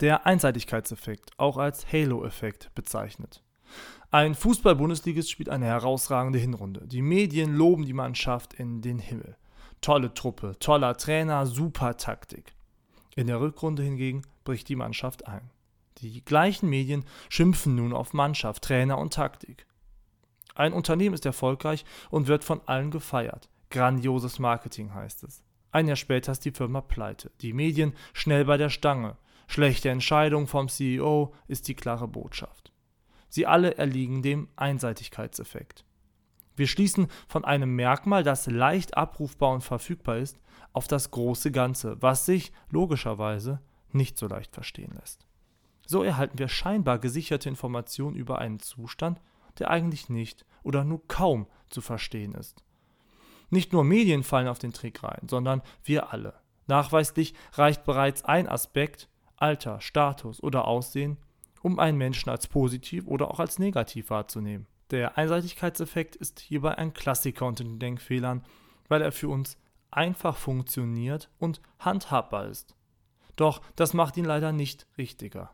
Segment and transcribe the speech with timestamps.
[0.00, 3.42] Der Einseitigkeitseffekt, auch als Halo-Effekt bezeichnet.
[4.10, 6.86] Ein Fußball-Bundesligist spielt eine herausragende Hinrunde.
[6.86, 9.36] Die Medien loben die Mannschaft in den Himmel.
[9.82, 12.54] Tolle Truppe, toller Trainer, super Taktik.
[13.14, 15.50] In der Rückrunde hingegen bricht die Mannschaft ein.
[15.98, 19.66] Die gleichen Medien schimpfen nun auf Mannschaft, Trainer und Taktik.
[20.54, 23.50] Ein Unternehmen ist erfolgreich und wird von allen gefeiert.
[23.68, 25.44] Grandioses Marketing heißt es.
[25.72, 27.30] Ein Jahr später ist die Firma pleite.
[27.42, 29.18] Die Medien schnell bei der Stange.
[29.50, 32.72] Schlechte Entscheidung vom CEO ist die klare Botschaft.
[33.28, 35.84] Sie alle erliegen dem Einseitigkeitseffekt.
[36.54, 40.38] Wir schließen von einem Merkmal, das leicht abrufbar und verfügbar ist,
[40.72, 43.60] auf das große Ganze, was sich logischerweise
[43.90, 45.26] nicht so leicht verstehen lässt.
[45.84, 49.20] So erhalten wir scheinbar gesicherte Informationen über einen Zustand,
[49.58, 52.62] der eigentlich nicht oder nur kaum zu verstehen ist.
[53.48, 56.34] Nicht nur Medien fallen auf den Trick rein, sondern wir alle.
[56.68, 59.08] Nachweislich reicht bereits ein Aspekt,
[59.40, 61.16] Alter, Status oder Aussehen,
[61.62, 64.66] um einen Menschen als positiv oder auch als negativ wahrzunehmen.
[64.90, 68.44] Der Einseitigkeitseffekt ist hierbei ein Klassiker unter den Denkfehlern,
[68.88, 69.56] weil er für uns
[69.90, 72.76] einfach funktioniert und handhabbar ist.
[73.36, 75.48] Doch das macht ihn leider nicht richtiger.